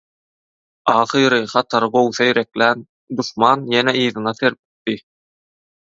Ahyry 0.93 1.41
hatary 1.51 1.89
gowy 1.97 2.09
seýreklän 2.19 2.83
duşman 3.21 3.69
ýene 3.75 3.95
yzyna 4.03 4.37
serpikdi. 4.41 5.01